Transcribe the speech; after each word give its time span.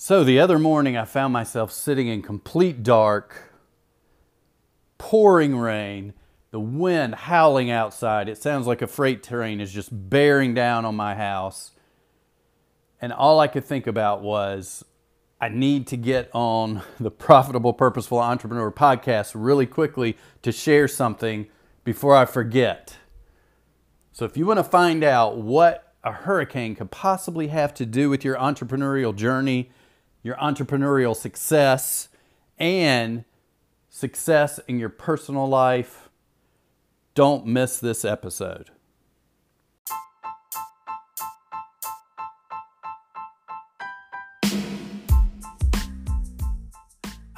So 0.00 0.22
the 0.22 0.38
other 0.38 0.60
morning, 0.60 0.96
I 0.96 1.04
found 1.04 1.32
myself 1.32 1.72
sitting 1.72 2.06
in 2.06 2.22
complete 2.22 2.84
dark, 2.84 3.50
pouring 4.96 5.56
rain, 5.56 6.14
the 6.52 6.60
wind 6.60 7.16
howling 7.16 7.68
outside. 7.68 8.28
It 8.28 8.38
sounds 8.38 8.68
like 8.68 8.80
a 8.80 8.86
freight 8.86 9.24
train 9.24 9.60
is 9.60 9.72
just 9.72 9.88
bearing 9.90 10.54
down 10.54 10.84
on 10.84 10.94
my 10.94 11.16
house. 11.16 11.72
And 13.00 13.12
all 13.12 13.40
I 13.40 13.48
could 13.48 13.64
think 13.64 13.88
about 13.88 14.22
was 14.22 14.84
I 15.40 15.48
need 15.48 15.88
to 15.88 15.96
get 15.96 16.30
on 16.32 16.82
the 17.00 17.10
Profitable 17.10 17.72
Purposeful 17.72 18.20
Entrepreneur 18.20 18.70
podcast 18.70 19.32
really 19.34 19.66
quickly 19.66 20.16
to 20.42 20.52
share 20.52 20.86
something 20.86 21.48
before 21.82 22.14
I 22.14 22.24
forget. 22.24 22.98
So 24.12 24.24
if 24.24 24.36
you 24.36 24.46
want 24.46 24.60
to 24.60 24.64
find 24.64 25.02
out 25.02 25.38
what 25.38 25.92
a 26.04 26.12
hurricane 26.12 26.76
could 26.76 26.92
possibly 26.92 27.48
have 27.48 27.74
to 27.74 27.84
do 27.84 28.08
with 28.08 28.24
your 28.24 28.36
entrepreneurial 28.36 29.12
journey, 29.12 29.72
your 30.22 30.36
entrepreneurial 30.36 31.14
success, 31.14 32.08
and 32.58 33.24
success 33.88 34.58
in 34.68 34.78
your 34.78 34.88
personal 34.88 35.48
life, 35.48 36.08
don't 37.14 37.46
miss 37.46 37.78
this 37.78 38.04
episode. 38.04 38.70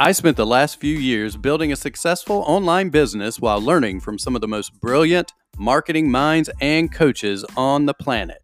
I 0.02 0.12
spent 0.12 0.38
the 0.38 0.46
last 0.46 0.80
few 0.80 0.96
years 0.96 1.37
building 1.37 1.73
a 1.73 1.76
successful 1.76 2.38
online 2.46 2.88
business 2.88 3.38
while 3.38 3.60
learning 3.60 4.01
from 4.01 4.18
some 4.18 4.34
of 4.34 4.40
the 4.40 4.48
most 4.48 4.80
brilliant 4.80 5.34
marketing 5.59 6.10
minds 6.10 6.48
and 6.62 6.90
coaches 6.90 7.45
on 7.54 7.84
the 7.84 7.92
planet. 7.92 8.42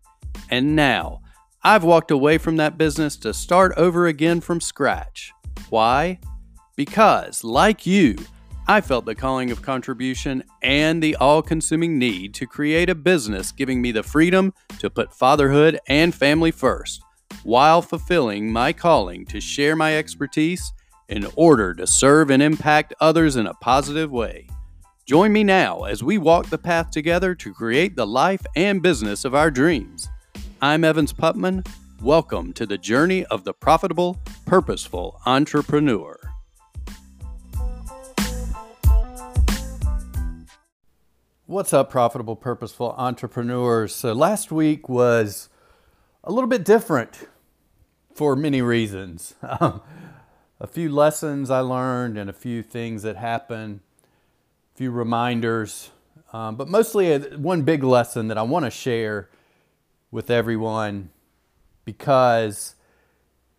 And 0.50 0.76
now, 0.76 1.22
I've 1.66 1.82
walked 1.82 2.12
away 2.12 2.38
from 2.38 2.58
that 2.58 2.78
business 2.78 3.16
to 3.16 3.34
start 3.34 3.72
over 3.76 4.06
again 4.06 4.40
from 4.40 4.60
scratch. 4.60 5.32
Why? 5.68 6.20
Because, 6.76 7.42
like 7.42 7.84
you, 7.84 8.14
I 8.68 8.80
felt 8.80 9.04
the 9.04 9.16
calling 9.16 9.50
of 9.50 9.62
contribution 9.62 10.44
and 10.62 11.02
the 11.02 11.16
all 11.16 11.42
consuming 11.42 11.98
need 11.98 12.34
to 12.34 12.46
create 12.46 12.88
a 12.88 12.94
business 12.94 13.50
giving 13.50 13.82
me 13.82 13.90
the 13.90 14.04
freedom 14.04 14.54
to 14.78 14.88
put 14.88 15.12
fatherhood 15.12 15.80
and 15.88 16.14
family 16.14 16.52
first, 16.52 17.02
while 17.42 17.82
fulfilling 17.82 18.52
my 18.52 18.72
calling 18.72 19.26
to 19.26 19.40
share 19.40 19.74
my 19.74 19.96
expertise 19.96 20.72
in 21.08 21.26
order 21.34 21.74
to 21.74 21.84
serve 21.84 22.30
and 22.30 22.44
impact 22.44 22.94
others 23.00 23.34
in 23.34 23.48
a 23.48 23.54
positive 23.54 24.12
way. 24.12 24.46
Join 25.04 25.32
me 25.32 25.42
now 25.42 25.82
as 25.82 26.00
we 26.00 26.16
walk 26.16 26.48
the 26.48 26.58
path 26.58 26.92
together 26.92 27.34
to 27.34 27.52
create 27.52 27.96
the 27.96 28.06
life 28.06 28.46
and 28.54 28.80
business 28.80 29.24
of 29.24 29.34
our 29.34 29.50
dreams. 29.50 30.08
I'm 30.66 30.82
Evans 30.82 31.12
Putman. 31.12 31.64
Welcome 32.02 32.52
to 32.54 32.66
the 32.66 32.76
journey 32.76 33.24
of 33.26 33.44
the 33.44 33.54
profitable, 33.54 34.18
purposeful 34.46 35.20
entrepreneur. 35.24 36.18
What's 41.46 41.72
up, 41.72 41.88
profitable, 41.88 42.34
purposeful 42.34 42.96
entrepreneurs? 42.98 43.94
So, 43.94 44.12
last 44.12 44.50
week 44.50 44.88
was 44.88 45.48
a 46.24 46.32
little 46.32 46.50
bit 46.50 46.64
different 46.64 47.28
for 48.12 48.34
many 48.34 48.60
reasons. 48.60 49.36
A 49.42 49.80
few 50.68 50.90
lessons 50.90 51.48
I 51.48 51.60
learned 51.60 52.18
and 52.18 52.28
a 52.28 52.32
few 52.32 52.62
things 52.62 53.04
that 53.04 53.14
happened, 53.14 53.80
a 54.74 54.78
few 54.78 54.90
reminders, 54.90 55.90
um, 56.32 56.56
but 56.56 56.66
mostly 56.66 57.12
a, 57.12 57.20
one 57.36 57.62
big 57.62 57.84
lesson 57.84 58.26
that 58.28 58.38
I 58.38 58.42
want 58.42 58.64
to 58.64 58.70
share 58.70 59.28
with 60.16 60.30
everyone 60.30 61.10
because 61.84 62.74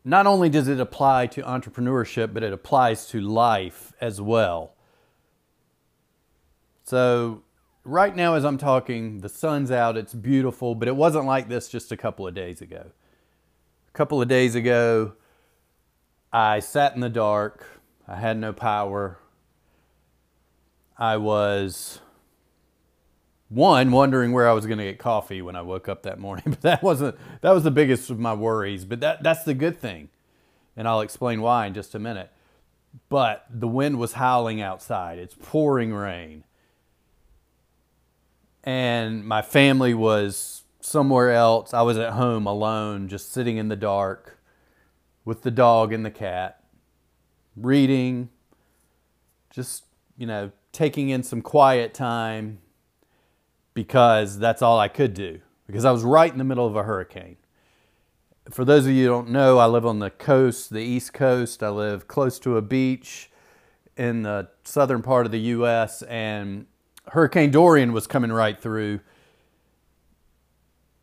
not 0.04 0.26
only 0.26 0.50
does 0.50 0.68
it 0.68 0.80
apply 0.80 1.28
to 1.28 1.44
entrepreneurship, 1.44 2.34
but 2.34 2.42
it 2.42 2.52
applies 2.52 3.06
to 3.06 3.22
life 3.22 3.94
as 4.02 4.20
well. 4.20 4.74
So, 6.84 7.44
right 7.84 8.16
now, 8.16 8.34
as 8.34 8.44
I'm 8.44 8.58
talking, 8.58 9.20
the 9.20 9.30
sun's 9.30 9.70
out, 9.70 9.98
it's 9.98 10.16
beautiful, 10.16 10.74
but 10.74 10.88
it 10.88 10.96
wasn't 10.96 11.26
like 11.26 11.48
this 11.48 11.70
just 11.70 11.92
a 11.92 11.98
couple 11.98 12.26
of 12.26 12.34
days 12.34 12.60
ago. 12.60 12.90
A 13.90 13.92
couple 13.92 14.20
of 14.20 14.28
days 14.28 14.56
ago, 14.56 15.14
I 16.34 16.60
sat 16.60 16.96
in 16.96 17.02
the 17.02 17.10
dark, 17.10 17.68
I 18.08 18.16
had 18.16 18.36
no 18.36 18.52
power. 18.52 19.20
I 20.98 21.18
was 21.18 22.00
one 23.50 23.92
wondering 23.92 24.34
where 24.34 24.48
I 24.48 24.54
was 24.54 24.66
going 24.66 24.78
to 24.80 24.84
get 24.84 25.00
coffee 25.00 25.42
when 25.42 25.56
I 25.56 25.62
woke 25.62 25.88
up 25.88 26.04
that 26.04 26.20
morning, 26.20 26.44
but 26.48 26.62
that 26.62 26.84
wasn't 26.84 27.18
that 27.42 27.52
was 27.52 27.64
the 27.64 27.72
biggest 27.72 28.10
of 28.10 28.20
my 28.20 28.34
worries. 28.34 28.86
But 28.86 29.00
that 29.02 29.24
that's 29.24 29.44
the 29.44 29.54
good 29.54 29.80
thing, 29.80 30.10
and 30.76 30.88
I'll 30.88 31.02
explain 31.02 31.42
why 31.42 31.68
in 31.68 31.74
just 31.74 31.96
a 31.96 32.00
minute. 32.00 32.32
But 33.10 33.46
the 33.50 33.68
wind 33.68 34.00
was 34.00 34.14
howling 34.14 34.62
outside; 34.62 35.18
it's 35.18 35.36
pouring 35.42 35.94
rain, 35.94 36.44
and 38.64 39.26
my 39.26 39.42
family 39.42 39.94
was 39.94 40.64
somewhere 40.82 41.32
else. 41.32 41.74
I 41.74 41.84
was 41.84 41.98
at 41.98 42.14
home 42.14 42.48
alone, 42.48 43.08
just 43.08 43.32
sitting 43.32 43.58
in 43.58 43.70
the 43.70 43.76
dark 43.76 44.40
with 45.24 45.44
the 45.44 45.52
dog 45.52 45.94
and 45.94 46.06
the 46.06 46.12
cat, 46.12 46.64
reading, 47.56 48.30
just 49.50 49.86
you 50.18 50.28
know 50.28 50.52
taking 50.74 51.10
in 51.10 51.24
some 51.24 51.42
quiet 51.42 51.94
time 51.94 52.60
because 53.78 54.40
that's 54.40 54.64
all 54.64 54.80
I 54.80 54.88
could 54.88 55.14
do 55.14 55.40
because 55.68 55.86
I 55.86 55.92
was 55.92 56.02
right 56.02 56.32
in 56.32 56.40
the 56.40 56.44
middle 56.44 56.66
of 56.66 56.76
a 56.76 56.82
hurricane. 56.82 57.38
For 58.50 58.66
those 58.66 58.88
of 58.88 58.92
you 58.92 59.04
who 59.04 59.10
don't 59.10 59.30
know, 59.30 59.60
I 59.60 59.68
live 59.68 59.86
on 59.86 60.00
the 60.00 60.10
coast, 60.10 60.72
the 60.72 60.80
East 60.80 61.14
Coast. 61.14 61.62
I 61.62 61.70
live 61.70 62.08
close 62.08 62.40
to 62.40 62.58
a 62.58 62.62
beach 62.64 63.30
in 63.96 64.24
the 64.24 64.48
southern 64.64 65.04
part 65.04 65.28
of 65.28 65.32
the 65.32 65.40
U.S., 65.42 66.02
and 66.02 66.66
Hurricane 67.10 67.52
Dorian 67.52 67.94
was 67.94 68.08
coming 68.08 68.32
right 68.32 68.60
through. 68.60 69.00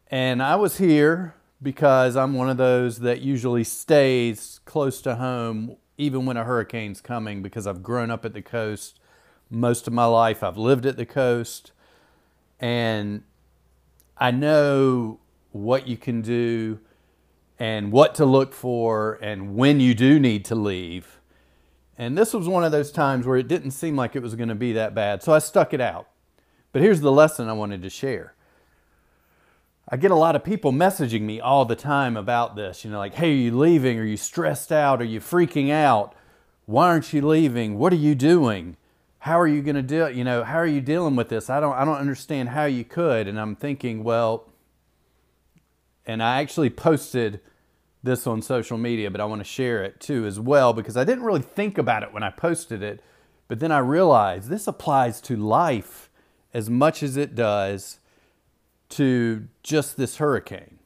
And 0.09 0.43
I 0.43 0.57
was 0.57 0.79
here 0.79 1.37
because 1.63 2.17
I'm 2.17 2.35
one 2.35 2.51
of 2.51 2.57
those 2.57 2.99
that 2.99 3.21
usually 3.21 3.63
stays 3.63 4.59
close 4.65 5.01
to 5.03 5.15
home 5.15 5.77
even 5.97 6.27
when 6.27 6.37
a 6.37 6.43
hurricane's 6.43 7.01
coming 7.01 7.41
because 7.41 7.69
I've 7.69 7.85
grown 7.85 8.11
up 8.11 8.25
at 8.25 8.35
the 8.35 8.43
coast 8.43 8.99
most 9.49 9.87
of 9.87 9.93
my 9.93 10.07
life. 10.07 10.43
I've 10.43 10.59
lived 10.59 10.87
at 10.87 10.97
the 10.97 11.07
coast 11.07 11.71
and 12.65 13.23
I 14.17 14.31
know 14.31 15.21
what 15.53 15.87
you 15.87 15.99
can 15.99 16.23
do 16.23 16.81
and 17.59 17.93
what 17.93 18.15
to 18.15 18.25
look 18.25 18.55
for 18.55 19.19
and 19.21 19.55
when 19.55 19.81
you 19.81 19.95
do 19.95 20.19
need 20.19 20.47
to 20.47 20.55
leave. 20.55 21.21
And 21.99 22.17
this 22.17 22.33
was 22.33 22.49
one 22.49 22.65
of 22.65 22.73
those 22.73 22.91
times 22.91 23.27
where 23.27 23.37
it 23.37 23.49
didn't 23.49 23.73
seem 23.73 23.97
like 23.97 24.17
it 24.17 24.23
was 24.23 24.35
going 24.35 24.49
to 24.49 24.55
be 24.55 24.73
that 24.73 24.95
bad. 24.95 25.23
So 25.23 25.35
I 25.35 25.41
stuck 25.41 25.75
it 25.75 25.81
out. 25.83 26.09
But 26.73 26.81
here's 26.81 27.03
the 27.03 27.13
lesson 27.13 27.51
I 27.51 27.53
wanted 27.53 27.83
to 27.83 27.91
share. 27.91 28.33
I 29.87 29.99
get 29.99 30.11
a 30.11 30.17
lot 30.17 30.35
of 30.35 30.43
people 30.43 30.73
messaging 30.73 31.21
me 31.21 31.41
all 31.41 31.67
the 31.67 31.77
time 31.77 32.17
about 32.17 32.57
this. 32.57 32.83
You 32.83 32.91
know, 32.91 32.99
like, 32.99 33.17
hey, 33.17 33.31
are 33.31 33.35
you 33.35 33.59
leaving? 33.59 33.99
Are 33.99 34.05
you 34.05 34.17
stressed 34.17 34.73
out? 34.73 35.03
Are 35.03 35.05
you 35.05 35.21
freaking 35.21 35.71
out? 35.71 36.15
Why 36.65 36.87
aren't 36.87 37.13
you 37.13 37.21
leaving? 37.21 37.79
What 37.79 37.93
are 37.93 37.97
you 37.97 38.15
doing? 38.15 38.79
How 39.25 39.41
are 39.41 39.47
you 39.47 39.63
going 39.63 39.87
to 39.87 40.05
it? 40.05 40.15
You 40.15 40.23
know, 40.23 40.45
how 40.45 40.59
are 40.59 40.67
you 40.67 40.83
dealing 40.83 41.17
with 41.17 41.31
this? 41.31 41.49
I 41.49 41.59
don't, 41.59 41.73
I 41.73 41.87
don't 41.87 41.97
understand 41.97 42.51
how 42.51 42.67
you 42.67 42.85
could. 42.85 43.27
And 43.27 43.41
I'm 43.41 43.57
thinking, 43.57 44.05
well, 44.05 44.53
and 46.05 46.23
I 46.23 46.43
actually 46.43 46.69
posted 46.69 47.41
this 48.03 48.27
on 48.27 48.43
social 48.43 48.77
media, 48.77 49.11
but 49.11 49.23
I 49.23 49.25
want 49.25 49.41
to 49.41 49.45
share 49.45 49.83
it 49.83 49.99
too 49.99 50.27
as 50.27 50.39
well 50.39 50.75
because 50.75 50.99
I 50.99 51.05
didn't 51.05 51.25
really 51.25 51.41
think 51.41 51.79
about 51.79 52.03
it 52.03 52.13
when 52.13 52.23
I 52.23 52.29
posted 52.29 52.83
it. 52.83 53.03
But 53.49 53.61
then 53.61 53.73
I 53.73 53.79
realized 53.79 54.51
this 54.51 54.67
applies 54.67 55.23
to 55.23 55.37
life 55.37 56.11
as 56.53 56.69
much 56.69 57.03
as 57.03 57.17
it 57.17 57.35
does 57.35 58.01
to 58.91 59.49
just 59.63 59.97
this 59.97 60.19
hurricane. 60.19 60.81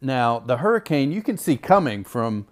Now, 0.00 0.38
the 0.38 0.58
hurricane 0.58 1.10
you 1.10 1.22
can 1.22 1.38
see 1.38 1.56
coming 1.56 2.04
from 2.04 2.46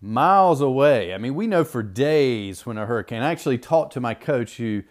miles 0.00 0.60
away. 0.60 1.14
I 1.14 1.18
mean, 1.18 1.34
we 1.34 1.46
know 1.46 1.64
for 1.64 1.82
days 1.82 2.66
when 2.66 2.78
a 2.78 2.86
hurricane. 2.86 3.22
I 3.22 3.30
actually 3.30 3.58
talked 3.58 3.92
to 3.94 4.00
my 4.00 4.14
coach 4.14 4.56
who 4.56 4.82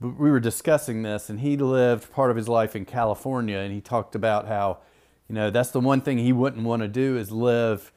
we 0.00 0.30
were 0.30 0.40
discussing 0.40 1.02
this, 1.02 1.28
and 1.30 1.40
he 1.40 1.56
lived 1.56 2.12
part 2.12 2.30
of 2.30 2.36
his 2.36 2.48
life 2.48 2.76
in 2.76 2.84
California, 2.84 3.58
and 3.58 3.72
he 3.72 3.80
talked 3.80 4.14
about 4.14 4.46
how, 4.46 4.78
you 5.28 5.34
know, 5.34 5.50
that's 5.50 5.70
the 5.70 5.80
one 5.80 6.00
thing 6.00 6.18
he 6.18 6.32
wouldn't 6.32 6.64
want 6.64 6.82
to 6.82 6.88
do 6.88 7.16
is 7.16 7.30
live 7.32 7.92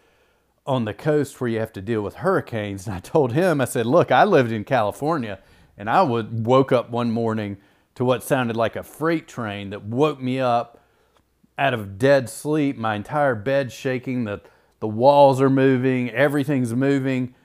on 0.65 0.85
the 0.85 0.93
coast 0.93 1.39
where 1.39 1.49
you 1.49 1.59
have 1.59 1.73
to 1.73 1.81
deal 1.81 2.01
with 2.01 2.15
hurricanes. 2.15 2.87
And 2.87 2.95
I 2.95 2.99
told 2.99 3.33
him, 3.33 3.59
I 3.59 3.65
said, 3.65 3.85
look, 3.85 4.11
I 4.11 4.23
lived 4.23 4.51
in 4.51 4.63
California, 4.63 5.39
and 5.77 5.89
I 5.89 6.01
would 6.01 6.45
woke 6.45 6.71
up 6.71 6.89
one 6.89 7.11
morning 7.11 7.57
to 7.95 8.05
what 8.05 8.23
sounded 8.23 8.55
like 8.55 8.75
a 8.75 8.83
freight 8.83 9.27
train 9.27 9.71
that 9.71 9.83
woke 9.83 10.21
me 10.21 10.39
up 10.39 10.81
out 11.57 11.73
of 11.73 11.97
dead 11.97 12.29
sleep, 12.29 12.77
my 12.77 12.95
entire 12.95 13.35
bed 13.35 13.71
shaking, 13.71 14.23
the 14.23 14.41
the 14.79 14.87
walls 14.87 15.41
are 15.41 15.49
moving, 15.49 16.09
everything's 16.11 16.73
moving. 16.73 17.35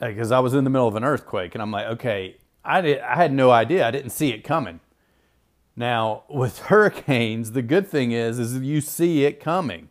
Uh, 0.00 0.08
because 0.08 0.32
I 0.32 0.40
was 0.40 0.54
in 0.54 0.64
the 0.64 0.70
middle 0.70 0.88
of 0.88 0.96
an 0.96 1.04
earthquake, 1.04 1.54
and 1.54 1.62
I'm 1.62 1.70
like, 1.70 1.86
okay, 1.86 2.36
I, 2.64 2.80
did, 2.80 3.00
I 3.00 3.14
had 3.16 3.32
no 3.32 3.50
idea. 3.50 3.86
I 3.86 3.90
didn't 3.90 4.10
see 4.10 4.30
it 4.30 4.42
coming. 4.42 4.80
Now, 5.76 6.24
with 6.28 6.58
hurricanes, 6.70 7.52
the 7.52 7.62
good 7.62 7.86
thing 7.86 8.12
is, 8.12 8.38
is 8.38 8.58
you 8.58 8.80
see 8.80 9.24
it 9.24 9.40
coming. 9.40 9.88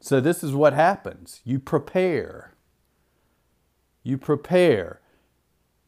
So, 0.00 0.20
this 0.20 0.44
is 0.44 0.52
what 0.52 0.74
happens 0.74 1.40
you 1.44 1.58
prepare. 1.58 2.54
You 4.02 4.16
prepare. 4.18 5.00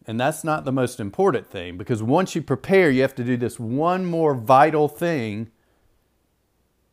And 0.06 0.19
that's 0.19 0.43
not 0.43 0.64
the 0.64 0.73
most 0.73 0.99
important 0.99 1.49
thing 1.49 1.76
because 1.76 2.02
once 2.02 2.34
you 2.34 2.43
prepare, 2.43 2.90
you 2.90 3.02
have 3.02 3.14
to 3.14 3.25
do 3.25 3.37
this 3.37 3.61
one 3.61 4.05
more 4.05 4.34
vital 4.34 4.88
thing 4.88 5.50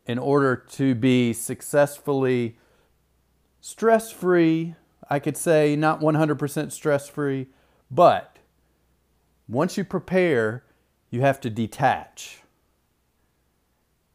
in 0.06 0.18
order 0.18 0.54
to 0.54 0.94
be 0.94 1.32
successfully 1.32 2.58
stress 3.60 4.10
free. 4.10 4.74
I 5.10 5.18
could 5.18 5.36
say 5.36 5.74
not 5.76 6.00
100% 6.00 6.72
stress 6.72 7.08
free, 7.08 7.46
but 7.90 8.36
once 9.48 9.76
you 9.76 9.84
prepare, 9.84 10.64
you 11.10 11.22
have 11.22 11.40
to 11.40 11.50
detach. 11.50 12.42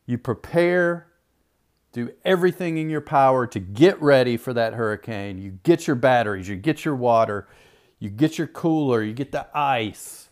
You 0.06 0.18
prepare, 0.18 1.07
do 1.92 2.12
everything 2.24 2.78
in 2.78 2.90
your 2.90 3.01
power 3.01 3.48
to 3.48 3.60
get 3.60 4.00
ready 4.01 4.38
for 4.38 4.54
that 4.54 4.74
hurricane. 4.74 5.40
You 5.40 5.60
get 5.63 5.88
your 5.88 5.95
batteries, 5.95 6.48
you 6.48 6.56
get 6.56 6.86
your 6.86 6.95
water, 6.95 7.48
you 8.00 8.10
get 8.10 8.38
your 8.38 8.48
cooler, 8.48 9.01
you 9.01 9.13
get 9.13 9.31
the 9.31 9.48
ice, 9.57 10.30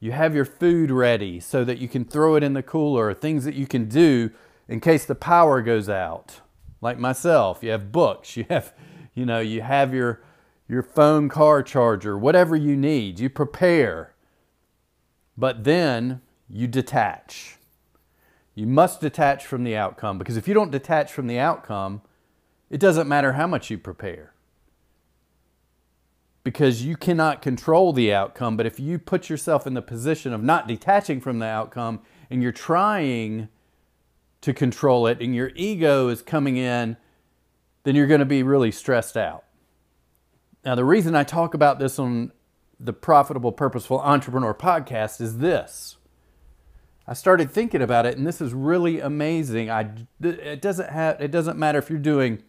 you 0.00 0.12
have 0.12 0.34
your 0.34 0.44
food 0.44 0.90
ready 0.90 1.40
so 1.40 1.64
that 1.64 1.78
you 1.78 1.88
can 1.88 2.04
throw 2.04 2.34
it 2.34 2.42
in 2.42 2.52
the 2.52 2.62
cooler, 2.62 3.14
things 3.14 3.44
that 3.44 3.54
you 3.54 3.66
can 3.66 3.88
do 3.88 4.30
in 4.68 4.80
case 4.80 5.04
the 5.06 5.14
power 5.14 5.62
goes 5.62 5.88
out. 5.88 6.40
Like 6.84 6.98
myself, 6.98 7.62
you 7.62 7.70
have 7.70 7.90
books, 7.92 8.36
you 8.36 8.44
have, 8.50 8.74
you 9.14 9.24
know, 9.24 9.40
you 9.40 9.62
have 9.62 9.94
your 9.94 10.22
your 10.68 10.82
phone 10.82 11.30
car 11.30 11.62
charger, 11.62 12.18
whatever 12.18 12.54
you 12.54 12.76
need, 12.76 13.18
you 13.18 13.30
prepare. 13.30 14.14
But 15.34 15.64
then 15.64 16.20
you 16.46 16.66
detach. 16.66 17.56
You 18.54 18.66
must 18.66 19.00
detach 19.00 19.46
from 19.46 19.64
the 19.64 19.74
outcome 19.74 20.18
because 20.18 20.36
if 20.36 20.46
you 20.46 20.52
don't 20.52 20.70
detach 20.70 21.10
from 21.10 21.26
the 21.26 21.38
outcome, 21.38 22.02
it 22.68 22.80
doesn't 22.80 23.08
matter 23.08 23.32
how 23.32 23.46
much 23.46 23.70
you 23.70 23.78
prepare. 23.78 24.34
Because 26.42 26.84
you 26.84 26.98
cannot 26.98 27.40
control 27.40 27.94
the 27.94 28.12
outcome, 28.12 28.58
but 28.58 28.66
if 28.66 28.78
you 28.78 28.98
put 28.98 29.30
yourself 29.30 29.66
in 29.66 29.72
the 29.72 29.80
position 29.80 30.34
of 30.34 30.42
not 30.42 30.68
detaching 30.68 31.18
from 31.22 31.38
the 31.38 31.46
outcome 31.46 32.02
and 32.28 32.42
you're 32.42 32.52
trying 32.52 33.48
to 34.44 34.52
control 34.52 35.06
it 35.06 35.20
and 35.20 35.34
your 35.34 35.50
ego 35.54 36.08
is 36.08 36.22
coming 36.22 36.56
in, 36.56 36.96
then 37.84 37.94
you're 37.94 38.06
going 38.06 38.20
to 38.20 38.26
be 38.26 38.42
really 38.42 38.70
stressed 38.70 39.16
out. 39.16 39.44
Now, 40.64 40.74
the 40.74 40.84
reason 40.84 41.14
I 41.14 41.24
talk 41.24 41.54
about 41.54 41.78
this 41.78 41.98
on 41.98 42.32
the 42.78 42.92
Profitable 42.92 43.52
Purposeful 43.52 44.00
Entrepreneur 44.00 44.54
podcast 44.54 45.20
is 45.20 45.38
this. 45.38 45.96
I 47.06 47.12
started 47.12 47.50
thinking 47.50 47.82
about 47.82 48.06
it, 48.06 48.16
and 48.16 48.26
this 48.26 48.40
is 48.40 48.54
really 48.54 49.00
amazing. 49.00 49.70
I, 49.70 49.90
it, 50.22 50.62
doesn't 50.62 50.90
have, 50.90 51.20
it 51.20 51.30
doesn't 51.30 51.58
matter 51.58 51.78
if 51.78 51.90
you're 51.90 51.98
doing 51.98 52.42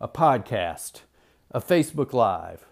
a 0.00 0.06
podcast, 0.06 1.02
a 1.50 1.60
Facebook 1.60 2.12
Live, 2.12 2.64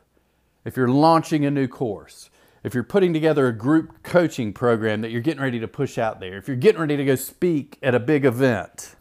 if 0.64 0.76
you're 0.76 0.88
launching 0.88 1.44
a 1.44 1.50
new 1.50 1.66
course, 1.66 2.30
if 2.66 2.74
you're 2.74 2.82
putting 2.82 3.12
together 3.12 3.46
a 3.46 3.52
group 3.52 4.02
coaching 4.02 4.52
program 4.52 5.00
that 5.00 5.12
you're 5.12 5.20
getting 5.20 5.40
ready 5.40 5.60
to 5.60 5.68
push 5.68 5.98
out 5.98 6.18
there, 6.18 6.36
if 6.36 6.48
you're 6.48 6.56
getting 6.56 6.80
ready 6.80 6.96
to 6.96 7.04
go 7.04 7.14
speak 7.14 7.78
at 7.80 7.94
a 7.94 8.00
big 8.00 8.24
event, 8.24 8.96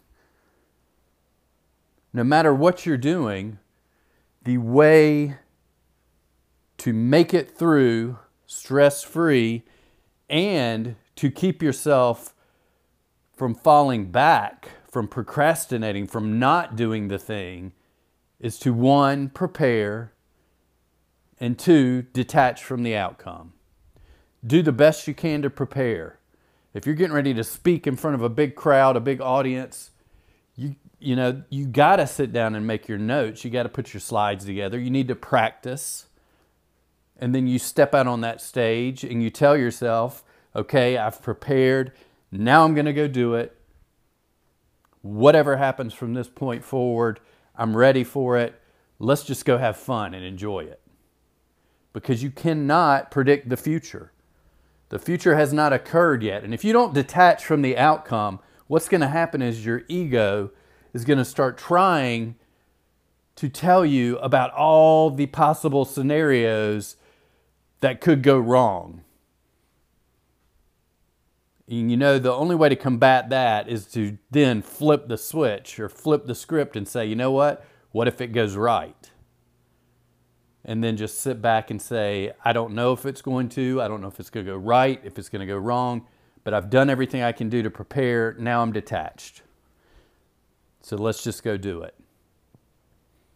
no 2.12 2.22
matter 2.22 2.54
what 2.54 2.86
you're 2.86 2.96
doing, 2.96 3.58
the 4.44 4.56
way 4.58 5.38
to 6.78 6.92
make 6.92 7.34
it 7.34 7.58
through 7.58 8.20
stress 8.46 9.02
free 9.02 9.64
and 10.30 10.94
to 11.16 11.28
keep 11.28 11.60
yourself 11.60 12.36
from 13.34 13.52
falling 13.52 14.12
back, 14.12 14.70
from 14.88 15.08
procrastinating, 15.08 16.06
from 16.06 16.38
not 16.38 16.76
doing 16.76 17.08
the 17.08 17.18
thing 17.18 17.72
is 18.38 18.60
to 18.60 18.72
one, 18.72 19.28
prepare, 19.28 20.12
and 21.40 21.58
two, 21.58 22.02
detach 22.02 22.62
from 22.62 22.84
the 22.84 22.94
outcome. 22.94 23.54
Do 24.46 24.62
the 24.62 24.72
best 24.72 25.08
you 25.08 25.14
can 25.14 25.42
to 25.42 25.50
prepare. 25.50 26.18
If 26.72 26.86
you're 26.86 26.94
getting 26.94 27.14
ready 27.14 27.34
to 27.34 27.42
speak 27.42 27.86
in 27.86 27.96
front 27.96 28.14
of 28.14 28.22
a 28.22 28.28
big 28.28 28.54
crowd, 28.54 28.96
a 28.96 29.00
big 29.00 29.20
audience, 29.20 29.90
you 30.54 30.76
you 30.98 31.14
know, 31.14 31.42
you 31.50 31.66
got 31.66 31.96
to 31.96 32.06
sit 32.06 32.32
down 32.32 32.54
and 32.54 32.66
make 32.66 32.88
your 32.88 32.98
notes. 32.98 33.44
You 33.44 33.50
got 33.50 33.64
to 33.64 33.68
put 33.68 33.92
your 33.92 34.00
slides 34.00 34.44
together. 34.44 34.78
You 34.78 34.90
need 34.90 35.08
to 35.08 35.14
practice. 35.14 36.06
And 37.18 37.34
then 37.34 37.46
you 37.46 37.58
step 37.58 37.94
out 37.94 38.06
on 38.06 38.22
that 38.22 38.40
stage 38.40 39.04
and 39.04 39.22
you 39.22 39.30
tell 39.30 39.56
yourself, 39.56 40.24
okay, 40.54 40.96
I've 40.96 41.22
prepared. 41.22 41.92
Now 42.32 42.64
I'm 42.64 42.74
going 42.74 42.86
to 42.86 42.92
go 42.92 43.08
do 43.08 43.34
it. 43.34 43.56
Whatever 45.02 45.56
happens 45.56 45.94
from 45.94 46.14
this 46.14 46.28
point 46.28 46.64
forward, 46.64 47.20
I'm 47.54 47.76
ready 47.76 48.02
for 48.02 48.36
it. 48.38 48.60
Let's 48.98 49.24
just 49.24 49.44
go 49.44 49.58
have 49.58 49.76
fun 49.76 50.14
and 50.14 50.24
enjoy 50.24 50.60
it. 50.60 50.80
Because 51.92 52.22
you 52.22 52.30
cannot 52.30 53.10
predict 53.10 53.48
the 53.48 53.56
future. 53.56 54.12
The 54.88 54.98
future 54.98 55.36
has 55.36 55.52
not 55.52 55.72
occurred 55.72 56.22
yet. 56.22 56.44
And 56.44 56.54
if 56.54 56.64
you 56.64 56.72
don't 56.72 56.94
detach 56.94 57.44
from 57.44 57.62
the 57.62 57.76
outcome, 57.76 58.38
what's 58.66 58.88
going 58.88 59.00
to 59.00 59.08
happen 59.08 59.42
is 59.42 59.66
your 59.66 59.82
ego 59.88 60.50
is 60.92 61.04
going 61.04 61.18
to 61.18 61.24
start 61.24 61.58
trying 61.58 62.36
to 63.36 63.48
tell 63.48 63.84
you 63.84 64.16
about 64.18 64.52
all 64.52 65.10
the 65.10 65.26
possible 65.26 65.84
scenarios 65.84 66.96
that 67.80 68.00
could 68.00 68.22
go 68.22 68.38
wrong. 68.38 69.02
And 71.68 71.90
you 71.90 71.96
know, 71.96 72.18
the 72.18 72.32
only 72.32 72.54
way 72.54 72.68
to 72.68 72.76
combat 72.76 73.28
that 73.30 73.68
is 73.68 73.86
to 73.86 74.18
then 74.30 74.62
flip 74.62 75.08
the 75.08 75.18
switch 75.18 75.80
or 75.80 75.88
flip 75.88 76.26
the 76.26 76.34
script 76.34 76.76
and 76.76 76.86
say, 76.86 77.04
you 77.04 77.16
know 77.16 77.32
what? 77.32 77.64
What 77.90 78.08
if 78.08 78.20
it 78.20 78.28
goes 78.28 78.56
right? 78.56 79.10
And 80.68 80.82
then 80.82 80.96
just 80.96 81.20
sit 81.20 81.40
back 81.40 81.70
and 81.70 81.80
say, 81.80 82.32
I 82.44 82.52
don't 82.52 82.74
know 82.74 82.92
if 82.92 83.06
it's 83.06 83.22
going 83.22 83.48
to. 83.50 83.80
I 83.80 83.86
don't 83.86 84.02
know 84.02 84.08
if 84.08 84.18
it's 84.18 84.30
going 84.30 84.44
to 84.44 84.52
go 84.52 84.58
right, 84.58 85.00
if 85.04 85.16
it's 85.18 85.28
going 85.28 85.40
to 85.40 85.46
go 85.46 85.56
wrong, 85.56 86.06
but 86.42 86.52
I've 86.52 86.70
done 86.70 86.90
everything 86.90 87.22
I 87.22 87.30
can 87.30 87.48
do 87.48 87.62
to 87.62 87.70
prepare. 87.70 88.34
Now 88.38 88.62
I'm 88.62 88.72
detached. 88.72 89.42
So 90.82 90.96
let's 90.96 91.22
just 91.22 91.44
go 91.44 91.56
do 91.56 91.82
it. 91.82 91.94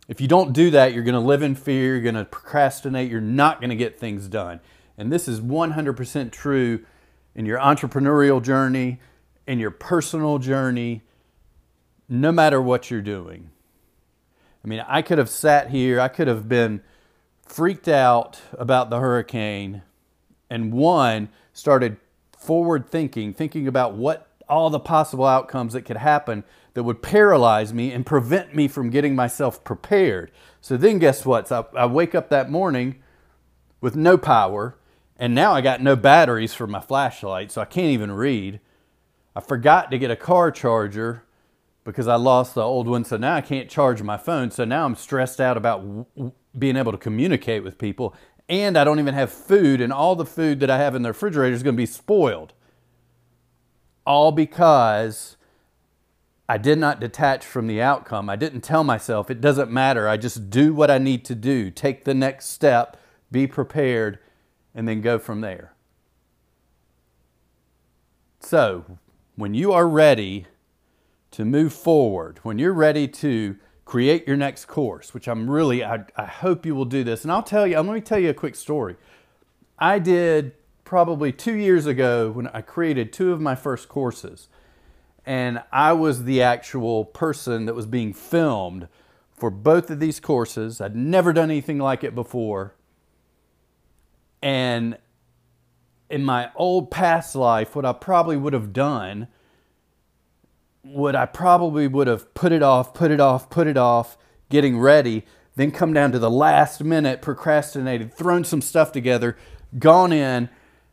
If 0.08 0.20
you 0.20 0.26
don't 0.26 0.52
do 0.52 0.72
that, 0.72 0.92
you're 0.92 1.04
going 1.04 1.14
to 1.14 1.20
live 1.20 1.42
in 1.42 1.54
fear, 1.54 1.94
you're 1.94 2.02
going 2.02 2.16
to 2.16 2.24
procrastinate, 2.24 3.08
you're 3.08 3.20
not 3.20 3.60
going 3.60 3.70
to 3.70 3.76
get 3.76 3.96
things 3.96 4.26
done. 4.26 4.58
And 4.98 5.12
this 5.12 5.28
is 5.28 5.40
100% 5.40 6.32
true 6.32 6.84
in 7.36 7.46
your 7.46 7.60
entrepreneurial 7.60 8.42
journey, 8.42 8.98
in 9.46 9.60
your 9.60 9.70
personal 9.70 10.38
journey, 10.38 11.02
no 12.08 12.32
matter 12.32 12.60
what 12.60 12.90
you're 12.90 13.00
doing. 13.00 13.50
I 14.64 14.68
mean, 14.68 14.84
I 14.88 15.00
could 15.00 15.18
have 15.18 15.30
sat 15.30 15.70
here, 15.70 16.00
I 16.00 16.08
could 16.08 16.26
have 16.26 16.48
been 16.48 16.82
freaked 17.50 17.88
out 17.88 18.40
about 18.52 18.90
the 18.90 19.00
hurricane, 19.00 19.82
and 20.48 20.72
one 20.72 21.28
started 21.52 21.96
forward 22.36 22.88
thinking, 22.88 23.34
thinking 23.34 23.66
about 23.66 23.94
what 23.94 24.28
all 24.48 24.70
the 24.70 24.78
possible 24.78 25.26
outcomes 25.26 25.72
that 25.72 25.82
could 25.82 25.96
happen 25.96 26.44
that 26.74 26.84
would 26.84 27.02
paralyze 27.02 27.74
me 27.74 27.90
and 27.90 28.06
prevent 28.06 28.54
me 28.54 28.68
from 28.68 28.88
getting 28.88 29.16
myself 29.16 29.64
prepared. 29.64 30.30
So 30.60 30.76
then, 30.76 31.00
guess 31.00 31.26
what? 31.26 31.48
So 31.48 31.66
I, 31.74 31.80
I 31.82 31.86
wake 31.86 32.14
up 32.14 32.28
that 32.28 32.50
morning 32.50 33.02
with 33.80 33.96
no 33.96 34.16
power 34.16 34.76
and 35.18 35.34
now 35.34 35.52
I 35.52 35.60
got 35.60 35.82
no 35.82 35.96
batteries 35.96 36.54
for 36.54 36.68
my 36.68 36.80
flashlight, 36.80 37.50
so 37.50 37.60
I 37.60 37.64
can't 37.64 37.92
even 37.92 38.12
read. 38.12 38.60
I 39.34 39.40
forgot 39.40 39.90
to 39.90 39.98
get 39.98 40.10
a 40.10 40.16
car 40.16 40.52
charger 40.52 41.24
because 41.84 42.06
I 42.06 42.16
lost 42.16 42.54
the 42.54 42.62
old 42.62 42.86
one, 42.86 43.04
so 43.04 43.16
now 43.16 43.34
I 43.34 43.40
can't 43.40 43.68
charge 43.68 44.02
my 44.02 44.16
phone. 44.16 44.50
So 44.50 44.64
now 44.64 44.84
I'm 44.84 44.94
stressed 44.94 45.40
out 45.40 45.56
about 45.56 46.06
being 46.58 46.76
able 46.76 46.92
to 46.92 46.98
communicate 46.98 47.64
with 47.64 47.78
people. 47.78 48.14
And 48.48 48.76
I 48.76 48.84
don't 48.84 48.98
even 48.98 49.14
have 49.14 49.30
food, 49.30 49.80
and 49.80 49.92
all 49.92 50.16
the 50.16 50.26
food 50.26 50.60
that 50.60 50.70
I 50.70 50.78
have 50.78 50.94
in 50.94 51.02
the 51.02 51.10
refrigerator 51.10 51.54
is 51.54 51.62
going 51.62 51.76
to 51.76 51.80
be 51.80 51.86
spoiled. 51.86 52.52
All 54.04 54.32
because 54.32 55.36
I 56.48 56.58
did 56.58 56.78
not 56.78 56.98
detach 56.98 57.46
from 57.46 57.68
the 57.68 57.80
outcome. 57.80 58.28
I 58.28 58.34
didn't 58.34 58.62
tell 58.62 58.82
myself 58.82 59.30
it 59.30 59.40
doesn't 59.40 59.70
matter. 59.70 60.08
I 60.08 60.16
just 60.16 60.50
do 60.50 60.74
what 60.74 60.90
I 60.90 60.98
need 60.98 61.24
to 61.26 61.36
do, 61.36 61.70
take 61.70 62.04
the 62.04 62.12
next 62.12 62.46
step, 62.46 62.96
be 63.30 63.46
prepared, 63.46 64.18
and 64.74 64.88
then 64.88 65.00
go 65.00 65.18
from 65.18 65.42
there. 65.42 65.74
So, 68.40 68.98
when 69.36 69.54
you 69.54 69.72
are 69.72 69.86
ready 69.86 70.46
to 71.32 71.44
move 71.44 71.72
forward, 71.72 72.40
when 72.42 72.58
you're 72.58 72.72
ready 72.72 73.06
to 73.06 73.56
create 73.84 74.26
your 74.26 74.36
next 74.36 74.66
course, 74.66 75.14
which 75.14 75.28
I'm 75.28 75.50
really, 75.50 75.84
I, 75.84 76.04
I 76.16 76.24
hope 76.24 76.64
you 76.64 76.74
will 76.74 76.84
do 76.84 77.02
this. 77.02 77.24
And 77.24 77.32
I'll 77.32 77.42
tell 77.42 77.66
you, 77.66 77.74
going 77.74 78.00
to 78.00 78.08
tell 78.08 78.18
you 78.18 78.30
a 78.30 78.34
quick 78.34 78.54
story. 78.54 78.96
I 79.78 79.98
did 79.98 80.52
probably 80.84 81.32
two 81.32 81.54
years 81.54 81.86
ago 81.86 82.30
when 82.30 82.48
I 82.48 82.60
created 82.60 83.12
two 83.12 83.32
of 83.32 83.40
my 83.40 83.54
first 83.54 83.88
courses. 83.88 84.48
And 85.24 85.62
I 85.72 85.92
was 85.92 86.24
the 86.24 86.42
actual 86.42 87.04
person 87.04 87.66
that 87.66 87.74
was 87.74 87.86
being 87.86 88.12
filmed 88.12 88.88
for 89.32 89.50
both 89.50 89.90
of 89.90 90.00
these 90.00 90.20
courses. 90.20 90.80
I'd 90.80 90.96
never 90.96 91.32
done 91.32 91.50
anything 91.50 91.78
like 91.78 92.04
it 92.04 92.14
before. 92.14 92.74
And 94.42 94.98
in 96.08 96.24
my 96.24 96.50
old 96.56 96.90
past 96.90 97.34
life, 97.34 97.76
what 97.76 97.84
I 97.84 97.92
probably 97.92 98.36
would 98.36 98.52
have 98.52 98.72
done 98.72 99.28
would 100.92 101.14
I 101.14 101.26
probably 101.26 101.86
would 101.86 102.06
have 102.06 102.32
put 102.34 102.52
it 102.52 102.62
off, 102.62 102.94
put 102.94 103.10
it 103.10 103.20
off, 103.20 103.50
put 103.50 103.66
it 103.66 103.76
off, 103.76 104.18
getting 104.48 104.78
ready, 104.78 105.24
then 105.56 105.70
come 105.70 105.92
down 105.92 106.12
to 106.12 106.18
the 106.18 106.30
last 106.30 106.82
minute, 106.82 107.22
procrastinated, 107.22 108.14
thrown 108.14 108.44
some 108.44 108.60
stuff 108.60 108.92
together, 108.92 109.36
gone 109.78 110.12
in, 110.12 110.48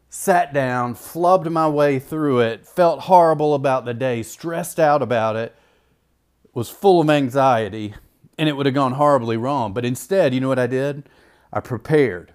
sat 0.09 0.53
down, 0.53 0.95
flubbed 0.95 1.49
my 1.51 1.67
way 1.67 1.99
through 1.99 2.39
it, 2.39 2.65
felt 2.65 3.01
horrible 3.01 3.53
about 3.53 3.85
the 3.85 3.93
day, 3.93 4.23
stressed 4.23 4.79
out 4.79 5.01
about 5.01 5.35
it, 5.35 5.55
was 6.53 6.69
full 6.69 7.01
of 7.01 7.09
anxiety, 7.09 7.93
and 8.37 8.47
it 8.47 8.53
would 8.53 8.65
have 8.65 8.75
gone 8.75 8.93
horribly 8.93 9.37
wrong. 9.37 9.73
But 9.73 9.85
instead, 9.85 10.33
you 10.33 10.39
know 10.39 10.47
what 10.47 10.59
I 10.59 10.67
did? 10.67 11.09
I 11.51 11.59
prepared. 11.59 12.33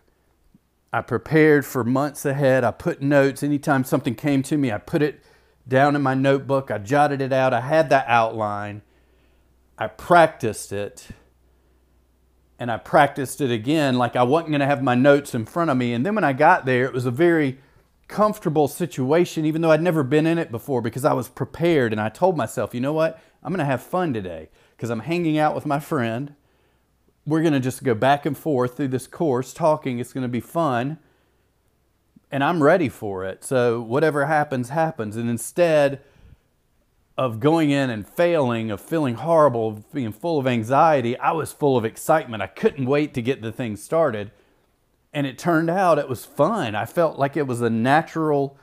I 0.92 1.00
prepared 1.00 1.64
for 1.64 1.84
months 1.84 2.24
ahead. 2.24 2.64
I 2.64 2.70
put 2.70 3.00
notes. 3.00 3.42
Anytime 3.42 3.84
something 3.84 4.14
came 4.14 4.42
to 4.44 4.58
me, 4.58 4.70
I 4.70 4.78
put 4.78 5.02
it 5.02 5.22
down 5.66 5.96
in 5.96 6.02
my 6.02 6.14
notebook. 6.14 6.70
I 6.70 6.78
jotted 6.78 7.20
it 7.20 7.32
out. 7.32 7.54
I 7.54 7.60
had 7.60 7.90
that 7.90 8.06
outline. 8.08 8.82
I 9.78 9.88
practiced 9.88 10.72
it. 10.72 11.08
And 12.58 12.70
I 12.70 12.76
practiced 12.76 13.40
it 13.40 13.50
again 13.50 13.98
like 13.98 14.14
I 14.14 14.22
wasn't 14.22 14.50
going 14.50 14.60
to 14.60 14.66
have 14.66 14.82
my 14.82 14.94
notes 14.94 15.34
in 15.34 15.46
front 15.46 15.70
of 15.70 15.76
me. 15.76 15.92
And 15.92 16.06
then 16.06 16.14
when 16.14 16.24
I 16.24 16.32
got 16.32 16.64
there, 16.64 16.84
it 16.84 16.92
was 16.92 17.06
a 17.06 17.10
very 17.10 17.58
comfortable 18.06 18.68
situation, 18.68 19.44
even 19.44 19.62
though 19.62 19.70
I'd 19.70 19.82
never 19.82 20.04
been 20.04 20.26
in 20.26 20.38
it 20.38 20.52
before, 20.52 20.80
because 20.80 21.04
I 21.04 21.12
was 21.12 21.28
prepared. 21.28 21.92
And 21.92 22.00
I 22.00 22.08
told 22.08 22.36
myself, 22.36 22.74
you 22.74 22.80
know 22.80 22.92
what? 22.92 23.20
I'm 23.42 23.52
going 23.52 23.58
to 23.58 23.64
have 23.64 23.82
fun 23.82 24.12
today 24.12 24.50
because 24.76 24.90
I'm 24.90 25.00
hanging 25.00 25.38
out 25.38 25.54
with 25.54 25.66
my 25.66 25.80
friend. 25.80 26.34
We're 27.26 27.40
going 27.40 27.52
to 27.52 27.60
just 27.60 27.82
go 27.82 27.94
back 27.94 28.26
and 28.26 28.36
forth 28.36 28.76
through 28.76 28.88
this 28.88 29.06
course 29.06 29.52
talking. 29.52 29.98
It's 29.98 30.12
going 30.12 30.22
to 30.22 30.28
be 30.28 30.40
fun 30.40 30.98
and 32.32 32.42
I'm 32.42 32.62
ready 32.62 32.88
for 32.88 33.24
it. 33.24 33.44
So 33.44 33.80
whatever 33.82 34.24
happens, 34.24 34.70
happens. 34.70 35.16
And 35.16 35.28
instead 35.28 36.00
of 37.18 37.40
going 37.40 37.70
in 37.70 37.90
and 37.90 38.08
failing, 38.08 38.70
of 38.70 38.80
feeling 38.80 39.16
horrible, 39.16 39.68
of 39.68 39.92
being 39.92 40.12
full 40.12 40.38
of 40.38 40.46
anxiety, 40.46 41.16
I 41.18 41.32
was 41.32 41.52
full 41.52 41.76
of 41.76 41.84
excitement. 41.84 42.42
I 42.42 42.46
couldn't 42.46 42.86
wait 42.86 43.12
to 43.14 43.22
get 43.22 43.42
the 43.42 43.52
thing 43.52 43.76
started. 43.76 44.30
And 45.12 45.26
it 45.26 45.38
turned 45.38 45.68
out 45.68 45.98
it 45.98 46.08
was 46.08 46.24
fun. 46.24 46.74
I 46.74 46.86
felt 46.86 47.18
like 47.18 47.36
it 47.36 47.46
was 47.46 47.60
a 47.60 47.68
natural 47.68 48.56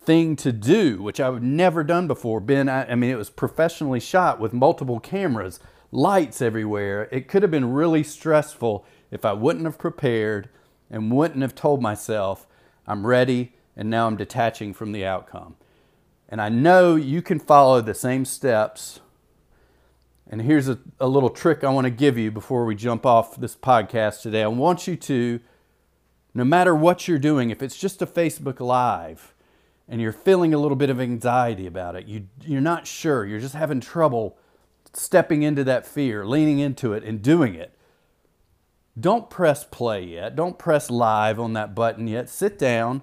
thing 0.00 0.34
to 0.34 0.50
do, 0.50 1.00
which 1.00 1.20
I've 1.20 1.44
never 1.44 1.84
done 1.84 2.08
before. 2.08 2.40
Been, 2.40 2.68
I 2.68 2.92
mean, 2.96 3.10
it 3.10 3.16
was 3.18 3.30
professionally 3.30 4.00
shot 4.00 4.40
with 4.40 4.52
multiple 4.52 4.98
cameras, 4.98 5.60
lights 5.92 6.42
everywhere. 6.42 7.08
It 7.12 7.28
could 7.28 7.42
have 7.42 7.52
been 7.52 7.72
really 7.72 8.02
stressful 8.02 8.84
if 9.12 9.24
I 9.24 9.32
wouldn't 9.32 9.64
have 9.64 9.78
prepared 9.78 10.48
and 10.90 11.12
wouldn't 11.12 11.42
have 11.42 11.54
told 11.54 11.80
myself, 11.80 12.48
I'm 12.86 13.06
ready, 13.06 13.52
and 13.76 13.88
now 13.88 14.06
I'm 14.06 14.16
detaching 14.16 14.74
from 14.74 14.92
the 14.92 15.04
outcome. 15.04 15.56
And 16.28 16.40
I 16.40 16.48
know 16.48 16.96
you 16.96 17.22
can 17.22 17.38
follow 17.38 17.80
the 17.80 17.94
same 17.94 18.24
steps. 18.24 19.00
And 20.28 20.42
here's 20.42 20.68
a, 20.68 20.78
a 20.98 21.06
little 21.06 21.30
trick 21.30 21.62
I 21.62 21.70
want 21.70 21.84
to 21.84 21.90
give 21.90 22.16
you 22.16 22.30
before 22.30 22.64
we 22.64 22.74
jump 22.74 23.04
off 23.04 23.36
this 23.36 23.54
podcast 23.54 24.22
today. 24.22 24.42
I 24.42 24.48
want 24.48 24.86
you 24.86 24.96
to, 24.96 25.40
no 26.34 26.44
matter 26.44 26.74
what 26.74 27.06
you're 27.06 27.18
doing, 27.18 27.50
if 27.50 27.62
it's 27.62 27.78
just 27.78 28.00
a 28.02 28.06
Facebook 28.06 28.60
Live 28.60 29.34
and 29.88 30.00
you're 30.00 30.12
feeling 30.12 30.54
a 30.54 30.58
little 30.58 30.76
bit 30.76 30.88
of 30.90 31.00
anxiety 31.00 31.66
about 31.66 31.96
it, 31.96 32.06
you, 32.06 32.28
you're 32.40 32.60
not 32.62 32.86
sure, 32.86 33.26
you're 33.26 33.40
just 33.40 33.54
having 33.54 33.80
trouble 33.80 34.38
stepping 34.94 35.42
into 35.42 35.64
that 35.64 35.86
fear, 35.86 36.24
leaning 36.24 36.58
into 36.58 36.92
it, 36.94 37.04
and 37.04 37.20
doing 37.20 37.54
it 37.54 37.76
don't 38.98 39.30
press 39.30 39.64
play 39.64 40.04
yet. 40.04 40.36
Don't 40.36 40.58
press 40.58 40.90
live 40.90 41.40
on 41.40 41.54
that 41.54 41.74
button 41.74 42.06
yet. 42.06 42.28
Sit 42.28 42.58
down 42.58 43.02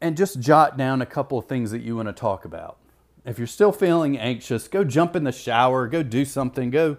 and 0.00 0.16
just 0.16 0.40
jot 0.40 0.76
down 0.76 1.02
a 1.02 1.06
couple 1.06 1.38
of 1.38 1.46
things 1.46 1.70
that 1.70 1.82
you 1.82 1.96
want 1.96 2.08
to 2.08 2.12
talk 2.12 2.44
about. 2.44 2.78
If 3.24 3.38
you're 3.38 3.46
still 3.46 3.72
feeling 3.72 4.18
anxious, 4.18 4.68
go 4.68 4.84
jump 4.84 5.14
in 5.14 5.24
the 5.24 5.32
shower, 5.32 5.86
go 5.86 6.02
do 6.02 6.24
something, 6.24 6.70
go 6.70 6.96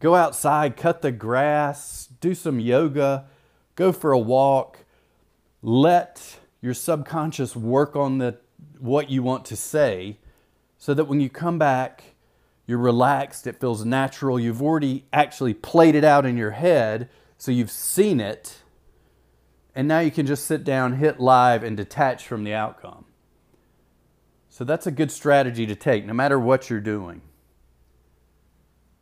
go 0.00 0.14
outside, 0.14 0.76
cut 0.76 1.02
the 1.02 1.12
grass, 1.12 2.08
do 2.20 2.34
some 2.34 2.60
yoga, 2.60 3.26
go 3.74 3.92
for 3.92 4.12
a 4.12 4.18
walk. 4.18 4.84
Let 5.62 6.38
your 6.60 6.74
subconscious 6.74 7.56
work 7.56 7.96
on 7.96 8.18
the 8.18 8.38
what 8.78 9.10
you 9.10 9.22
want 9.22 9.44
to 9.46 9.56
say 9.56 10.18
so 10.78 10.94
that 10.94 11.04
when 11.04 11.20
you 11.20 11.30
come 11.30 11.58
back, 11.58 12.15
you're 12.66 12.78
relaxed, 12.78 13.46
it 13.46 13.60
feels 13.60 13.84
natural. 13.84 14.40
You've 14.40 14.62
already 14.62 15.06
actually 15.12 15.54
played 15.54 15.94
it 15.94 16.04
out 16.04 16.26
in 16.26 16.36
your 16.36 16.50
head, 16.50 17.08
so 17.38 17.52
you've 17.52 17.70
seen 17.70 18.20
it. 18.20 18.62
And 19.74 19.86
now 19.86 20.00
you 20.00 20.10
can 20.10 20.26
just 20.26 20.46
sit 20.46 20.64
down, 20.64 20.94
hit 20.94 21.20
live, 21.20 21.62
and 21.62 21.76
detach 21.76 22.26
from 22.26 22.44
the 22.44 22.54
outcome. 22.54 23.04
So 24.48 24.64
that's 24.64 24.86
a 24.86 24.90
good 24.90 25.12
strategy 25.12 25.66
to 25.66 25.76
take 25.76 26.06
no 26.06 26.14
matter 26.14 26.40
what 26.40 26.70
you're 26.70 26.80
doing. 26.80 27.20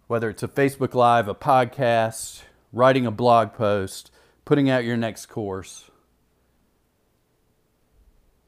Whether 0.09 0.29
it's 0.29 0.43
a 0.43 0.49
Facebook 0.49 0.95
Live, 0.95 1.29
a 1.29 1.35
podcast, 1.35 2.43
writing 2.73 3.07
a 3.07 3.11
blog 3.11 3.55
post, 3.55 4.11
putting 4.45 4.69
out 4.69 4.85
your 4.85 4.97
next 4.97 5.27
course, 5.27 5.91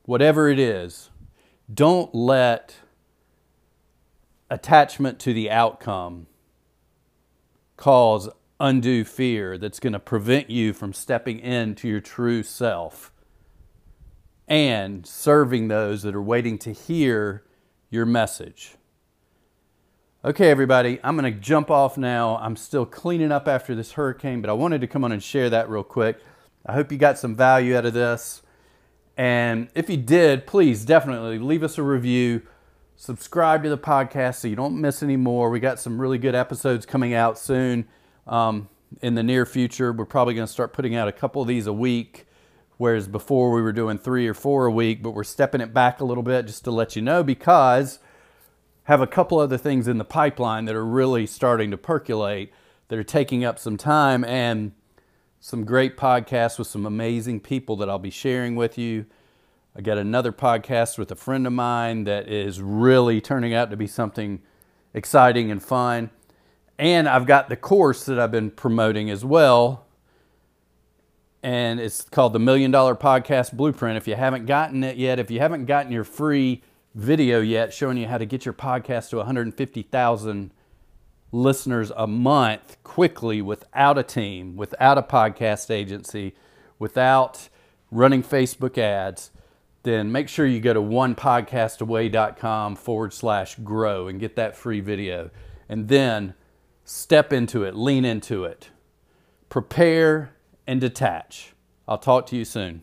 whatever 0.03 0.49
it 0.49 0.59
is, 0.59 1.11
don't 1.73 2.15
let 2.15 2.77
attachment 4.51 5.19
to 5.21 5.33
the 5.33 5.51
outcome 5.51 6.27
cause 7.77 8.29
undue 8.59 9.05
fear 9.05 9.59
that's 9.59 9.81
going 9.81 9.93
to 9.93 9.99
prevent 9.99 10.49
you 10.49 10.73
from 10.73 10.93
stepping 10.93 11.39
into 11.41 11.89
your 11.89 12.01
true 12.01 12.43
self 12.43 13.13
and 14.49 15.05
serving 15.07 15.69
those 15.69 16.03
that 16.03 16.15
are 16.15 16.23
waiting 16.23 16.57
to 16.59 16.73
hear 16.73 17.45
your 17.91 18.07
message. 18.07 18.77
Okay, 20.25 20.51
everybody, 20.51 20.99
I'm 21.05 21.17
going 21.17 21.33
to 21.33 21.39
jump 21.39 21.71
off 21.71 21.97
now. 21.97 22.37
I'm 22.39 22.57
still 22.57 22.87
cleaning 22.87 23.31
up 23.31 23.47
after 23.47 23.75
this 23.75 23.93
hurricane, 23.93 24.41
but 24.41 24.51
I 24.51 24.55
wanted 24.55 24.81
to 24.81 24.87
come 24.87 25.05
on 25.05 25.13
and 25.13 25.23
share 25.23 25.51
that 25.51 25.69
real 25.69 25.85
quick. 25.85 26.19
I 26.65 26.73
hope 26.73 26.91
you 26.91 26.99
got 26.99 27.19
some 27.19 27.37
value 27.37 27.77
out 27.77 27.87
of 27.87 27.95
this. 27.95 28.43
And 29.17 29.69
if 29.75 29.89
you 29.89 29.97
did, 29.97 30.47
please 30.47 30.85
definitely 30.85 31.39
leave 31.39 31.63
us 31.63 31.79
a 31.79 31.83
review 31.83 32.43
subscribe 32.97 33.63
to 33.63 33.69
the 33.69 33.79
podcast 33.79 34.37
so 34.37 34.49
you 34.49 34.57
don't 34.57 34.81
miss 34.81 35.03
any 35.03 35.17
more. 35.17 35.51
We 35.51 35.61
got 35.61 35.79
some 35.79 36.01
really 36.01 36.19
good 36.19 36.35
episodes 36.35 36.87
coming 36.87 37.15
out 37.15 37.39
soon. 37.39 37.87
Um, 38.27 38.69
in 39.03 39.15
the 39.15 39.23
near 39.23 39.45
future, 39.45 39.93
we're 39.93 40.05
probably 40.05 40.35
going 40.35 40.47
to 40.47 40.53
start 40.53 40.73
putting 40.73 40.97
out 40.97 41.07
a 41.07 41.13
couple 41.13 41.43
of 41.43 41.49
these 41.49 41.67
a 41.67 41.73
week, 41.73 42.27
whereas 42.79 43.07
before 43.07 43.53
we 43.53 43.61
were 43.61 43.73
doing 43.73 43.99
three 43.99 44.27
or 44.27 44.35
four 44.35 44.67
a 44.67 44.71
week, 44.71 45.03
but 45.03 45.11
we're 45.11 45.25
stepping 45.25 45.61
it 45.61 45.75
back 45.75 46.01
a 46.01 46.05
little 46.05 46.23
bit 46.23 46.47
just 46.47 46.65
to 46.65 46.71
let 46.71 46.97
you 46.97 47.03
know 47.03 47.23
because 47.23 47.99
have 48.85 49.01
a 49.01 49.07
couple 49.07 49.39
other 49.39 49.59
things 49.59 49.89
in 49.89 49.99
the 49.99 50.05
pipeline 50.05 50.65
that 50.65 50.75
are 50.75 50.85
really 50.85 51.27
starting 51.27 51.71
to 51.73 51.77
percolate 51.77 52.53
that 52.89 52.99
are 52.99 53.05
taking 53.05 53.45
up 53.45 53.59
some 53.59 53.77
time 53.77 54.25
and 54.25 54.73
some 55.41 55.65
great 55.65 55.97
podcasts 55.97 56.59
with 56.59 56.69
some 56.69 56.87
amazing 56.87 57.41
people 57.41 57.77
that 57.77 57.91
I'll 57.91 57.99
be 57.99 58.11
sharing 58.11 58.55
with 58.55 58.79
you. 58.79 59.07
I 59.79 59.83
got 59.83 59.99
another 59.99 60.33
podcast 60.33 60.97
with 60.97 61.13
a 61.13 61.15
friend 61.15 61.47
of 61.47 61.53
mine 61.53 62.05
that 62.05 62.31
is 62.31 62.63
really 62.63 63.21
turning 63.21 63.53
out 63.53 63.69
to 63.69 63.77
be 63.77 63.87
something 63.87 64.41
exciting 64.95 65.51
and 65.51 65.63
fun. 65.63 66.09
And 66.79 67.07
I've 67.07 67.27
got 67.27 67.51
the 67.51 67.57
course 67.57 68.07
that 68.07 68.19
I've 68.19 68.31
been 68.31 68.51
promoting 68.51 69.11
as 69.11 69.23
well. 69.23 69.85
And 71.43 71.79
it's 71.79 72.01
called 72.05 72.33
the 72.33 72.39
Million 72.39 72.71
Dollar 72.71 72.95
Podcast 72.95 73.53
Blueprint. 73.53 73.99
If 73.99 74.09
you 74.09 74.15
haven't 74.15 74.47
gotten 74.47 74.83
it 74.83 74.97
yet, 74.97 75.19
if 75.19 75.31
you 75.31 75.41
haven't 75.41 75.67
gotten 75.67 75.93
your 75.93 76.05
free 76.05 76.63
video 76.95 77.43
yet 77.43 77.75
showing 77.75 77.99
you 77.99 78.07
how 78.07 78.17
to 78.17 78.25
get 78.25 78.47
your 78.47 78.55
podcast 78.55 79.11
to 79.11 79.19
150,000 79.19 80.53
listeners 81.33 81.93
a 81.95 82.07
month 82.07 82.83
quickly 82.83 83.43
without 83.43 83.99
a 83.99 84.03
team, 84.03 84.57
without 84.57 84.97
a 84.97 85.03
podcast 85.03 85.71
agency, 85.71 86.35
without 86.79 87.51
running 87.91 88.23
Facebook 88.23 88.79
ads, 88.79 89.33
then 89.87 90.11
make 90.11 90.29
sure 90.29 90.47
you 90.47 90.61
go 90.61 90.75
to 90.75 90.81
onepodcastaway.com 90.81 92.75
forward 92.77 93.13
slash 93.13 93.55
grow 93.57 94.09
and 94.09 94.19
get 94.19 94.35
that 94.37 94.57
free 94.57 94.81
video. 94.81 95.31
And 95.69 95.89
then 95.89 96.35
step 96.85 97.33
into 97.33 97.63
it, 97.63 97.75
lean 97.77 98.05
into 98.05 98.45
it, 98.45 98.71
prepare 99.49 100.35
and 100.67 100.81
detach. 100.81 101.55
I'll 101.87 101.99
talk 101.99 102.27
to 102.27 102.37
you 102.37 102.45
soon. 102.45 102.83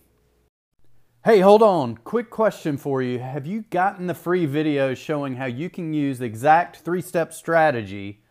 Hey, 1.26 1.40
hold 1.40 1.62
on. 1.62 1.98
Quick 1.98 2.30
question 2.30 2.78
for 2.78 3.02
you. 3.02 3.20
Have 3.20 3.46
you 3.46 3.66
gotten 3.70 4.08
the 4.08 4.14
free 4.14 4.46
video 4.46 4.94
showing 4.94 5.36
how 5.36 5.46
you 5.46 5.70
can 5.70 5.94
use 5.94 6.20
the 6.20 6.26
exact 6.26 6.78
three 6.78 7.02
step 7.02 7.34
strategy 7.34 8.22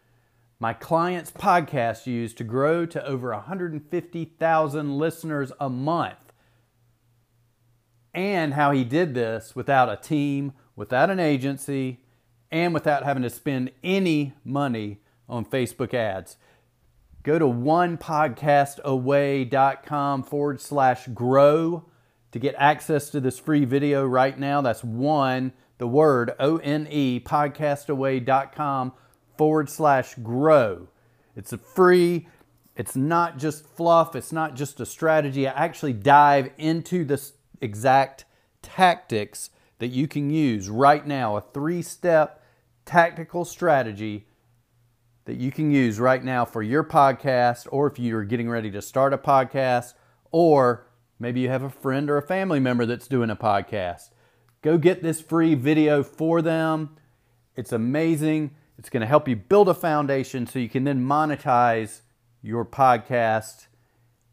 my 0.62 0.73
client's 0.73 1.33
podcast 1.33 2.07
used 2.07 2.38
to 2.38 2.45
grow 2.45 2.87
to 2.87 3.05
over 3.05 3.33
150,000 3.33 4.97
listeners 4.97 5.50
a 5.59 5.69
month? 5.69 6.32
And 8.14 8.54
how 8.54 8.71
he 8.73 8.85
did 8.85 9.14
this 9.14 9.57
without 9.57 9.90
a 9.90 9.97
team, 9.97 10.52
without 10.76 11.11
an 11.11 11.21
agency, 11.21 12.00
and 12.50 12.75
without 12.75 13.04
having 13.04 13.23
to 13.23 13.31
spend 13.31 13.71
any 13.83 14.35
money 14.45 14.99
on 15.28 15.45
Facebook 15.45 15.95
ads. 15.95 16.37
Go 17.23 17.38
to 17.38 17.47
onepodcastaway.com 17.47 20.23
forward 20.25 20.61
slash 20.61 21.07
grow 21.09 21.85
to 22.33 22.38
get 22.38 22.54
access 22.59 23.11
to 23.11 23.21
this 23.21 23.38
free 23.38 23.64
video 23.64 24.04
right 24.04 24.38
now. 24.38 24.61
That's 24.61 24.83
one, 24.83 25.52
the 25.78 25.87
word 25.87 26.35
O 26.38 26.57
N 26.59 26.88
E, 26.90 27.21
podcastaway.com 27.21 28.92
forward 29.38 29.71
slash 29.71 30.14
grow. 30.16 30.88
It's 31.37 31.52
a 31.52 31.59
free, 31.59 32.28
it's 32.76 32.97
not 32.97 33.38
just 33.38 33.66
fluff, 33.66 34.16
it's 34.16 34.33
not 34.33 34.54
just 34.54 34.81
a 34.81 34.87
strategy. 34.87 35.47
I 35.47 35.52
actually 35.52 35.92
dive 35.92 36.50
into 36.59 37.04
the 37.04 37.19
exact 37.62 38.25
tactics 38.61 39.50
that 39.78 39.88
you 39.88 40.07
can 40.07 40.31
use 40.31 40.69
right 40.69 41.07
now, 41.07 41.37
a 41.37 41.40
three 41.40 41.83
step 41.83 42.42
tactical 42.85 43.45
strategy 43.45 44.26
that 45.25 45.37
you 45.37 45.50
can 45.50 45.71
use 45.71 46.00
right 46.00 46.23
now 46.23 46.45
for 46.45 46.62
your 46.62 46.85
podcast, 46.85 47.66
or 47.71 47.87
if 47.87 47.99
you're 47.99 48.25
getting 48.25 48.50
ready 48.50 48.71
to 48.71 48.83
start 48.83 49.12
a 49.12 49.19
podcast, 49.19 49.95
or 50.31 50.87
maybe 51.19 51.40
you 51.40 51.49
have 51.49 51.62
a 51.62 51.71
friend 51.71 52.11
or 52.11 52.16
a 52.16 52.23
family 52.23 52.59
member 52.59 52.85
that's 52.85 53.07
doing 53.07 53.31
a 53.31 53.37
podcast. 53.37 54.11
Go 54.62 54.78
get 54.78 55.02
this 55.02 55.21
free 55.21 55.54
video 55.54 56.02
for 56.02 56.42
them. 56.42 56.97
It's 57.57 57.73
amazing. 57.73 58.52
It's 58.78 58.90
going 58.90 59.00
to 59.02 59.07
help 59.07 59.28
you 59.28 59.37
build 59.37 59.69
a 59.69 59.75
foundation 59.75 60.47
so 60.47 60.59
you 60.59 60.69
can 60.69 60.85
then 60.85 61.04
monetize 61.04 62.00
your 62.42 62.64
podcast 62.64 63.66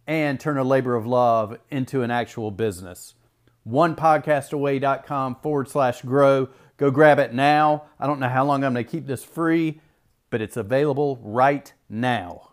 and 0.07 0.39
turn 0.39 0.57
a 0.57 0.63
labor 0.63 0.95
of 0.95 1.05
love 1.05 1.59
into 1.69 2.01
an 2.01 2.09
actual 2.09 2.49
business. 2.49 3.13
OnePodcastAway.com 3.69 5.37
forward 5.41 5.69
slash 5.69 6.01
grow. 6.01 6.49
Go 6.77 6.91
grab 6.91 7.19
it 7.19 7.33
now. 7.33 7.85
I 7.99 8.07
don't 8.07 8.19
know 8.19 8.29
how 8.29 8.45
long 8.45 8.63
I'm 8.63 8.73
going 8.73 8.85
to 8.85 8.89
keep 8.91 9.05
this 9.05 9.23
free, 9.23 9.81
but 10.29 10.41
it's 10.41 10.57
available 10.57 11.19
right 11.21 11.71
now. 11.89 12.48